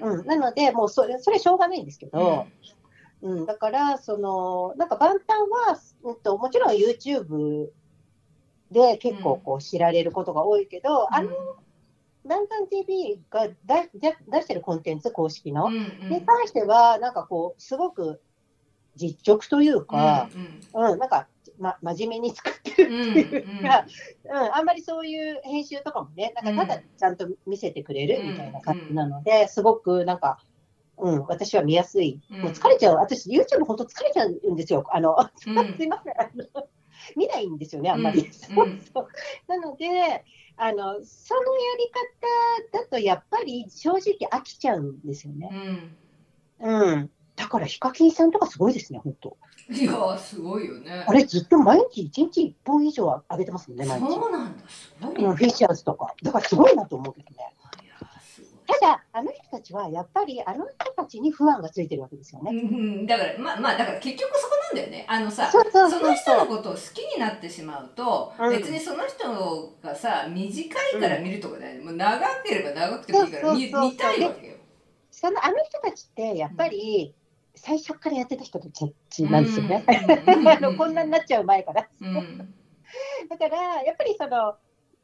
[0.00, 2.46] うんうん、なので、もうそれそれしょうがないんですけど、
[3.22, 5.20] うん、だから、その、なんか万端
[5.68, 7.68] は、うんと、もちろん YouTube
[8.70, 11.30] で結構こう知られることが多いけど、あの、
[12.24, 18.20] ランタン TV が出してるコンテンツ公式の、に関しては、なんかこう、すごく
[18.96, 20.28] 実直というか、
[20.74, 23.86] うん、なんか、ま、真面目に作ってるっていうか、
[24.24, 30.38] うん、あんまりそういう編集とかもね、なんかただちゃんと見せてくれるみたいな感じなので、すごくなんか、
[30.98, 32.20] うん、私は見やすい。
[32.28, 32.96] もう疲れちゃう。
[32.96, 34.84] 私、YouTube 本当疲れちゃうんですよ。
[34.92, 35.86] あの、 すいません。
[35.86, 36.68] あの
[37.16, 38.28] 見ないんですよね、あんまり。
[38.32, 39.08] そうそう
[39.48, 40.24] なので、
[40.56, 41.90] あの、そのやり
[42.70, 45.48] 方だと、やっぱり正直飽きちゃうんですよね。
[46.60, 47.10] うん。
[47.40, 49.36] だから、ヒカキンさんとかすごいですね、本当。
[49.70, 51.04] いやすごいよね。
[51.08, 54.08] あれ、ずっと毎日1日1本以上は上げてますもんね、毎日。
[54.08, 56.14] そうなんだ、すごい、うん、フィッシャーズとか。
[56.22, 57.54] だからすごいなと思うけどね。
[58.66, 62.52] ただ、あの人たちはやっぱりあの人たちに不安がついてるわけですようね。
[62.52, 74.54] ん、だからまあまあだから結局そこなんだよねあのさその人のことを好きになってしまうと、うん別にその人がさ短いから見るとかね、もう長ければ長くてもいいから見見たいわけよ。
[75.10, 77.14] そのあの人たちってやっぱり
[77.62, 79.84] 最初からやってた人たちなんですよね。
[80.26, 80.48] うん。
[80.48, 81.88] あのこんなになっちゃう前から。
[82.00, 82.54] うん。
[83.28, 84.54] だからやっぱりその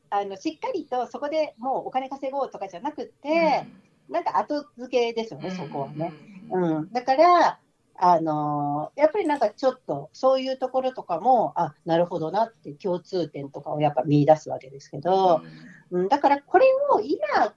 [0.08, 3.66] あのしっかりとそこでもうお金稼ごうとかじゃなくて、
[4.08, 6.12] なんか後付けですよね、そこはね。
[6.50, 7.58] うん、だから、
[7.98, 15.42] あのーやっぱりなんかちょっとそういうところとかも、あなるほどなって共通点とかをやっぱ見出すわけですけど、
[15.90, 17.54] うん、だからこれを今、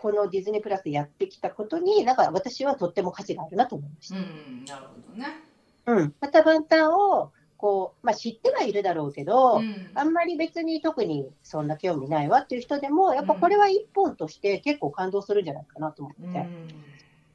[0.00, 4.76] このディズニープラスでやってきたことに、なんか私はとっても価値があるなと思いましうん、た。
[4.76, 5.26] うん、なるほどね。
[5.86, 16.38] うん、またバンタンをこう、まあ、知ってはいるだろうけど、うんあんまり別に特にそんな興味ないわっていう人でも、やっぱこれは一本として結構感動するんじゃないかなと思って。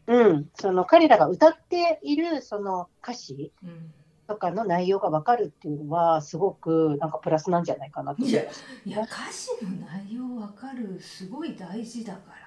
[0.07, 3.91] うんうん、その彼らが歌っているその歌詞うん
[4.27, 8.63] とかの内容が分かるっていうのは、すごくなんかプラスなんじゃないかなと思います。
[8.83, 12.44] いや歌詞の内容わかるすごい大事だから。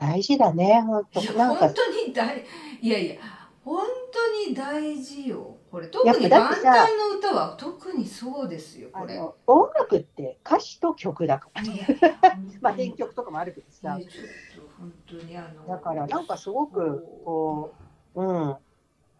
[0.00, 1.20] 大事だね、本当。
[1.34, 1.66] なんか。
[1.66, 2.44] 本当に大
[2.80, 3.16] いやいや
[3.62, 5.58] 本当に大事よ。
[5.70, 6.72] これ特に万だってさ。
[6.72, 9.16] 端の歌は特にそうですよあこれ。
[9.16, 12.18] の音楽って歌詞と曲だから、いやいや
[12.62, 13.98] まあ編曲とかもあるけどさ、
[14.78, 17.74] 本当にあのだからなんかすごくこ
[18.14, 18.56] う、うん、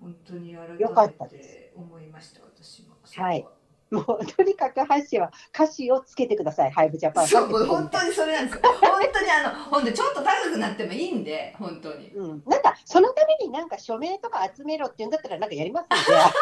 [0.00, 1.48] 本当に改よかめったです。
[1.56, 2.96] て思いました私も。
[3.14, 3.46] はい
[3.90, 7.26] もうとにかくハッシーは歌詞をつけてください、ハイブジャパン。
[7.26, 8.55] そう本当にそれなんです。
[8.55, 8.61] よ。
[8.81, 12.09] 本当にあの本当にちょっと高くなってもいいんで本当に。
[12.11, 16.12] うん、なんかそのためになんか署名とか集めろって言うんだったらなんかやりますので。
[16.14, 16.37] なんか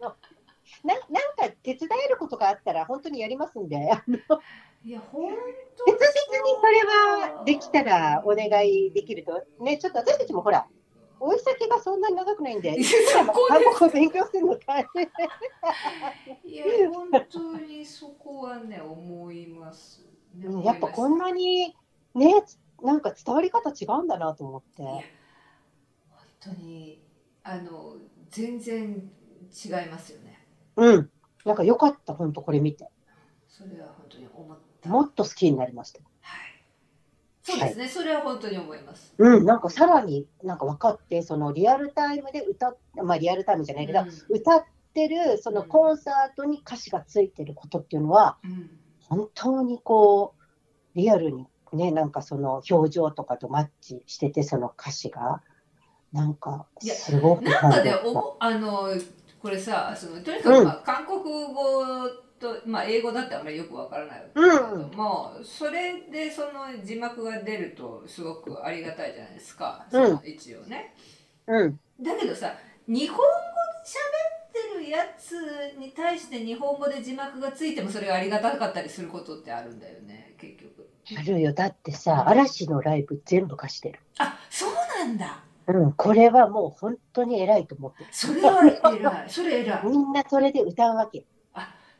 [0.00, 0.16] あの
[0.84, 3.76] ななんか手伝えることがあったら本当にやりますんで。
[4.84, 5.32] いや本
[5.76, 9.42] 当切実にそれはできたらお願いできると。
[9.62, 10.66] ねちょっと私たちもほら
[11.20, 12.80] おい先がそんなに長くないんで
[13.46, 14.84] 韓国語勉強するのかい
[16.80, 20.02] や本当にそこはね思います。
[20.42, 21.74] うんやっぱこんなに
[22.14, 22.34] ね
[22.82, 25.06] なんか伝わり方違うんだなと思って本
[26.40, 27.02] 当に
[27.42, 27.98] あの
[28.30, 29.10] 全然
[29.64, 30.46] 違いますよね。
[30.76, 31.10] うん
[31.44, 32.90] なんか良かった本当これ見て
[33.50, 34.88] それは本当に思った。
[34.88, 36.07] もっと好きになりましたはい。
[37.52, 39.14] そうですね、それは本当に思います。
[39.18, 48.50] うん、なんかさらになんか分かって、そのリアルタイムで歌っ、まあリアルタイムじゃないけど、歌ってるそのコンサートに歌詞がついてることっていうのは、うん。
[48.50, 48.70] うん
[49.08, 50.42] 本当にこう、
[50.94, 55.42] リアルにね、なんかその表情とかとマッチしてて、その歌詞が、
[56.12, 57.94] なんかすごくなんかね。
[58.04, 58.88] おもあの
[59.40, 61.84] これさ、そのとにかく、まあ韓国語
[62.38, 70.94] と、まあ、英語だってあんまりよくわからないわけども、それでその字幕が出るとすごくありがたいじゃないですか、うん一応ね。
[71.46, 72.54] うん、だけどさ、
[72.86, 73.28] 日本語で
[73.84, 80.88] 喋ってるやつに対して日本語で字幕がついてもそれがありがたかったりすることってあるんだよね、結局。
[81.16, 81.52] あるよ。
[81.52, 84.00] だってさ、嵐のライブ全部貸してる。
[84.18, 85.42] あ、そうなんだ。
[85.66, 88.10] うん、これはもう本当に偉いと思ってる。
[88.10, 89.30] それは偉い。
[89.30, 89.80] それ偉い。
[89.88, 91.24] みんなそれで歌うわけ。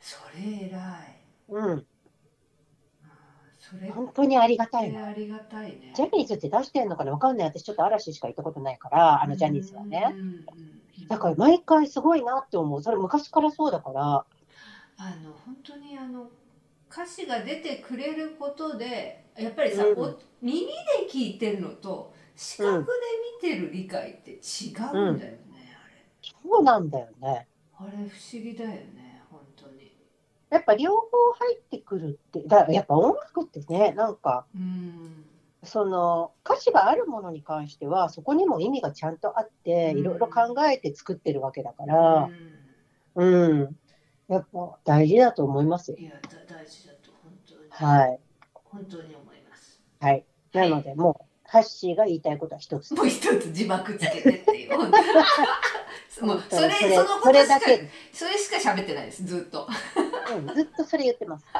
[0.00, 0.80] それ偉い。
[1.48, 1.86] うん、
[3.04, 3.08] あ
[3.58, 5.04] それ本当にありがたいの。
[5.04, 5.92] ありがたいね。
[5.94, 7.48] ジャニーズって出してんのかなわかんない。
[7.48, 10.12] 私ちょっと嵐しか行ったことないから、あのジャニーズはね。
[10.12, 10.44] うんうんうん
[11.08, 12.82] だから毎回すごいなって思う。
[12.82, 14.02] それ昔からそうだから。
[14.96, 16.28] あの本当にあの
[16.90, 20.72] 歌詞が出てくれることでやっぱりさ、うんお耳で
[21.10, 22.84] 聞いてるのと視覚
[23.42, 25.40] で見てる理解って違うんだよね、
[26.44, 27.46] そうなんだよね。
[27.76, 29.07] あれあれ不思議だよね
[30.50, 31.00] やっぱ両方
[31.38, 35.24] 入ってくるって、だからやっぱ音楽ってね、なんか、うん
[35.64, 42.32] その歌詞があるものに関しては、そこにも意味がちゃんとあって、うんいろいろ考えて作ってるわけだかうら、ん
[43.16, 43.76] うん。
[44.28, 45.96] やっぱ大事だと思いますよ。
[45.98, 48.20] いやだ大事だと本当に、はい。
[48.52, 50.24] 本当に思いますはい。
[50.52, 52.94] なので、もう、ハッシーが言いたいことは一つ。
[52.94, 54.70] もう一つ字幕つけてっていう
[56.20, 57.60] もうそれそのことしか
[58.12, 59.68] それしか喋ってないですずっと。
[60.36, 61.46] うん、ずっとそれ言ってます。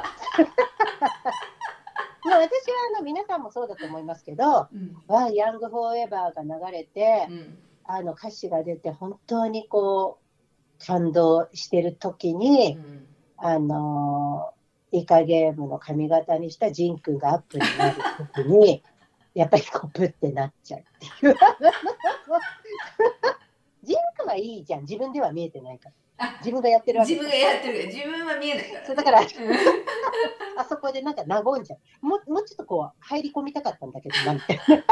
[2.25, 2.49] まあ私は
[2.97, 5.35] あの皆さんもそうだと思いますけど、うん。
[5.35, 7.59] ヤングフォーエバーが流れて、うん。
[7.85, 13.07] あの歌詞が出て、本当にこう、感動してる時に、うん。
[13.37, 14.59] あのー
[14.91, 17.97] イカゲームの髪型にしたジンくんがアップになる
[18.35, 18.83] 時に、
[19.35, 20.85] やっぱりこう、プってなっちゃうっ
[21.21, 21.37] ていう。
[24.37, 24.81] ジンくんはいいじゃん。
[24.83, 26.39] 自分では見えてないから。
[26.41, 27.15] 自分がやってるわけ。
[27.15, 27.87] 自分がやってる。
[27.87, 29.27] 自分は見えないから、そうだからうん。
[30.59, 34.85] あそこでなんか和んじゃうもうもうちょっとこう入り込みたかったんだけど なみたいな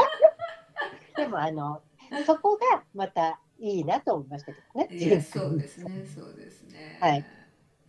[1.17, 1.81] でもあの
[2.25, 6.97] そこがまたいいなと思いましたけどねいやそうですねそうですね。
[7.01, 7.25] はい。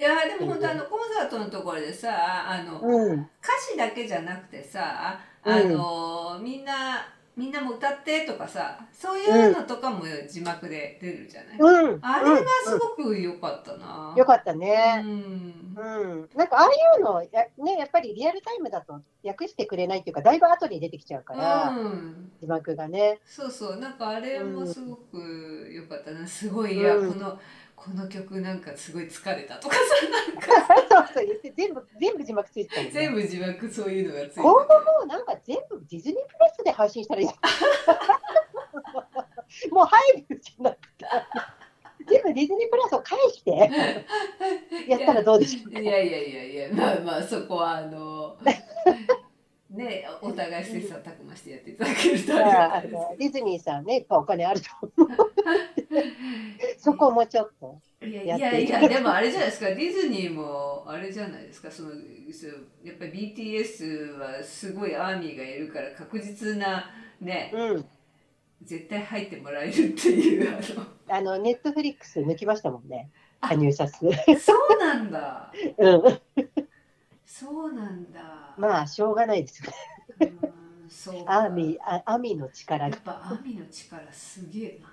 [0.01, 3.31] いやでも本当あのコンサートのところでさあの、うん。
[3.43, 7.07] 歌詞だけじゃなくてさあの、みんな
[7.39, 11.99] みんなも歌ってとかさそういうのとかも字幕で出るじゃない、うん。
[12.03, 15.05] あれがすごく良かったな、よかったうね、ん。
[15.05, 16.69] うん、なんかああい
[17.01, 23.21] うのや,、ね、やっぱりリアルタイムだと訳してくれないっていうかだいぶ後に出てきちゃうから、うん、字幕がね。
[23.25, 23.77] そうそう。
[23.77, 26.27] なんかあれもすごく良かったな。
[26.27, 27.39] すごいいや、うんこの
[27.85, 30.49] この曲なんかすごい疲れたとかさなんか。
[31.57, 32.91] 全部全部字幕ついてたね。
[32.93, 34.67] 全部字幕そういうのがついてて今後も
[35.05, 37.29] うなんか全部ディズニープラスで配信したらいい
[39.73, 41.07] もう入るじゃなくて。
[42.09, 43.51] 全部ディズニープラスを返して。
[44.89, 45.79] やったらどうでしょうか。
[45.79, 48.39] いやいやいやいやまあまあそこはあの
[49.71, 55.19] ねお互い切磋琢磨してやっていただけるとありがあたいですのディズニーさんね、やっぱお金あると思う。
[56.79, 57.81] そこをもうちょっと。
[58.03, 66.91] いややっていやいやでもあれじゃないですかディズニーもあれじゃないですかそのそうやっぱり BTS はすごいアーミーがいるから確実な
[67.21, 67.89] ねうん。
[68.63, 73.11] 絶対入ってもらえるっていうああの、ネットフリックス抜きましたもんね。
[73.41, 74.05] あ加入者数。
[74.05, 76.21] のそうなんだ うん。
[77.39, 79.77] そうなんだまあ、しょうがないですよね。
[80.21, 83.03] うんそうかアーミー、あアーミーの力がやっ。
[83.03, 84.89] ぱアーミーの力すげえな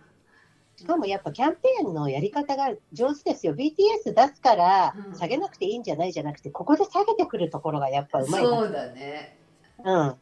[0.77, 3.55] しかもやっぱキャンペーンのやり方が上手ですよ。
[3.55, 8.49] BTS 出すからうん下げなくていいんじゃないじゃなくて、ここで下げてくるところがやっぱうまいな。
[8.49, 9.39] そうだね
[9.83, 10.15] うん。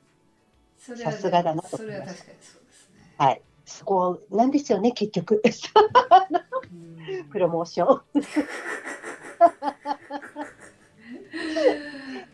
[0.78, 3.42] それはさすがだなとそれは思います確かにそうですねはい。
[3.66, 5.42] そこなんですよね、結局。
[5.44, 8.02] うん プロモーション。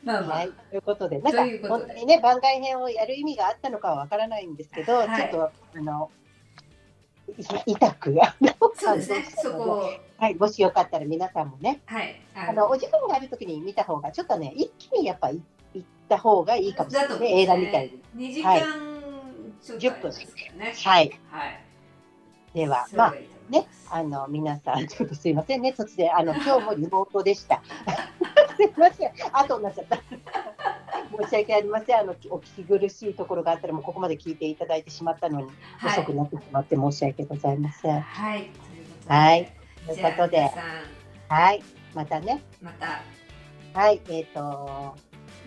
[0.03, 5.07] まあまあ、はい、ということで、なんか本当にね、番外編をやる意味があったのかはわからないんですけど、はい。
[5.07, 6.11] ちょっと、あの、
[7.65, 8.15] い痛く、
[8.75, 9.25] そうですね。
[9.43, 9.91] そこを。
[10.17, 12.15] はい、もしよかったら皆さんもね、はい。
[12.35, 15.41] あの、お時間があるときに見た方が、ちょっとね、一気にやっぱり
[15.73, 18.31] 行った方がいいかもしれないね、映画みたいに。
[18.31, 18.59] 2時間
[19.61, 20.73] ちょっとありますよね。
[20.75, 21.19] はい。
[21.29, 21.63] はい。
[22.53, 23.15] では、まあ
[23.49, 27.61] ねあの、皆さん、ちょっとすいませんね、突然、あの、今日もリモートでした。
[28.67, 29.97] すいません、後になっちゃった。
[31.23, 35.47] 申し訳ありません、あの、お聞き苦しいところがあったら、もうここまで聞いていただいてしまったのに、
[35.77, 35.91] はい。
[35.91, 38.01] 遅くなってしまって申し訳ございません。
[38.01, 38.49] はい。
[39.07, 39.51] はい。
[39.85, 40.51] ということで。
[41.29, 43.01] はい、またね、また、
[43.79, 44.95] はい、えっ、と、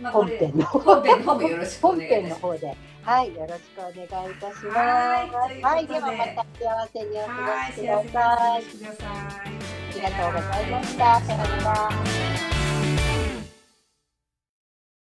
[0.00, 2.60] まあ本編の本編の方もよろしくお本願いいたします。
[2.60, 4.66] 編の方で、はい、よろしくお願いいたします。
[4.66, 5.60] はい。
[5.60, 5.94] はい、で。
[5.94, 8.62] ではまた幸せにお過ごはいしください。
[8.62, 9.08] 過ごしください。
[9.12, 11.20] ありがとうございました。
[11.20, 12.51] さようなら。